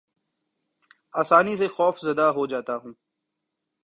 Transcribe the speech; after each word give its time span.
آسانی 1.13 1.55
سے 1.57 1.67
خوف 1.67 1.95
زدہ 1.99 2.27
ہو 2.35 2.45
جاتا 2.45 2.75
ہوں 2.75 2.93